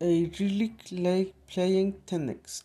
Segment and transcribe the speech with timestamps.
[0.00, 2.64] I really like playing tennis.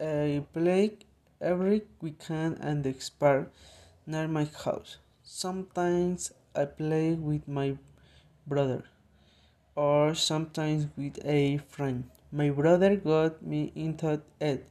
[0.00, 0.92] I play
[1.40, 3.50] every weekend and expert
[4.06, 4.98] near my house.
[5.24, 7.76] Sometimes I play with my
[8.46, 8.84] brother
[9.74, 12.04] or sometimes with a friend.
[12.30, 14.64] My brother got me into it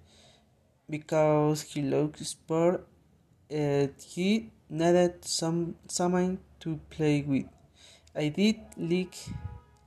[0.90, 2.88] because he loves sport
[3.50, 7.48] and he needed some someone to play with.
[8.16, 9.18] I did like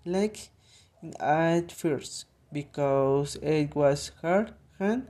[0.04, 0.50] like
[1.18, 5.08] at first because it was hard and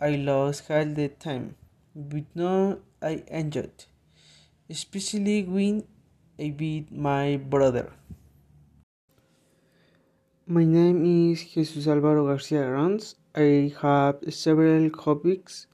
[0.00, 1.56] I lost half the time,
[1.94, 3.84] but now I enjoyed,
[4.68, 5.84] especially when
[6.38, 7.92] I beat my brother.
[10.46, 13.14] My name is Jesus Alvaro Garcia Arons.
[13.34, 15.66] I have several hobbies.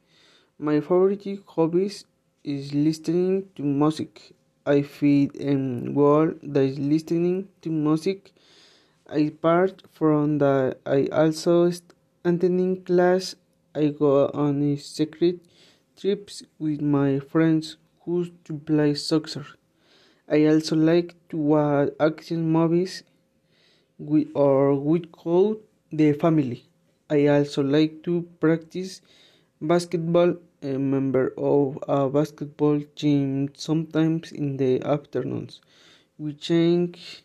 [0.59, 2.05] My favorite hobbies
[2.45, 4.33] is listening to music.
[4.67, 8.33] I feel in world that is listening to music.
[9.09, 11.70] Apart from that, I also
[12.24, 13.34] attending class.
[13.75, 15.41] I go on secret
[15.97, 19.47] trips with my friends who to play soccer.
[20.28, 23.03] I also like to watch action movies
[23.98, 25.59] with or with call
[25.92, 26.64] the family.
[27.11, 29.03] I also like to practice
[29.61, 30.36] basketball.
[30.62, 35.61] A member of a basketball team sometimes in the afternoons.
[36.19, 37.25] We change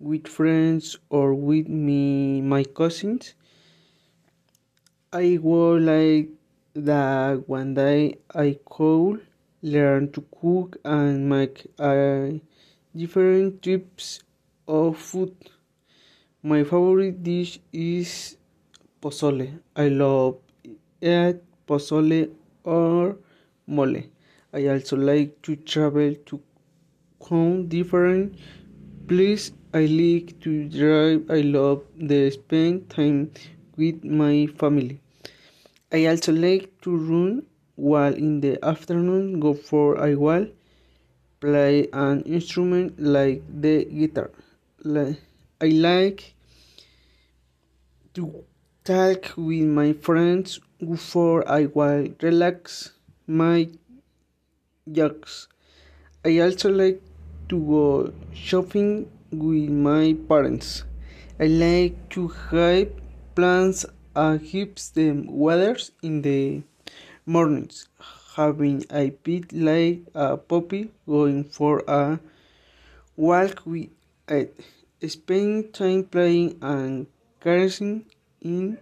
[0.00, 3.34] with friends or with me my cousins.
[5.12, 6.30] I would like
[6.74, 9.24] that one day I could
[9.62, 12.30] learn to cook and make uh,
[12.96, 14.20] different types
[14.66, 15.36] of food.
[16.42, 18.36] My favorite dish is
[19.02, 19.46] pozole.
[19.76, 20.38] I love
[21.00, 22.30] eat pozole
[22.64, 23.16] or
[23.66, 24.02] mole.
[24.52, 26.40] I also like to travel to
[27.26, 28.36] come different
[29.08, 29.52] places.
[29.72, 31.30] I like to drive.
[31.30, 33.30] I love to spend time
[33.76, 35.00] with my family.
[35.92, 37.46] I also like to run
[37.76, 40.46] while in the afternoon go for a while
[41.40, 44.30] play an instrument like the guitar.
[45.60, 46.34] I like
[48.14, 48.44] to
[48.82, 52.90] talk with my friends before I will relax
[53.28, 53.68] my
[54.90, 55.46] jokes.
[56.24, 57.00] I also like
[57.50, 60.84] to go shopping with my parents.
[61.38, 62.88] I like to have
[63.34, 66.62] plants and keep the weather in the
[67.26, 67.88] mornings.
[68.36, 72.20] Having a bit like a puppy going for a
[73.16, 73.90] walk with
[74.28, 74.58] it.
[75.06, 77.06] Spending time playing and
[77.40, 78.06] caressing
[78.40, 78.78] in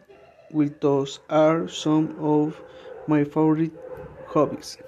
[0.51, 2.61] with those are some of
[3.07, 3.73] my favorite
[4.27, 4.79] hobbies.